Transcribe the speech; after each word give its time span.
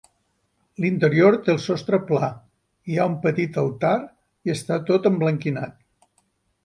L'interior 0.85 1.35
té 1.47 1.51
el 1.53 1.59
sostre 1.65 1.99
pla, 2.07 2.29
hi 2.93 2.97
ha 3.03 3.07
un 3.11 3.19
petit 3.27 3.59
altar 3.65 3.95
i 4.49 4.55
està 4.55 4.81
tot 4.89 5.07
emblanquinat. 5.11 5.79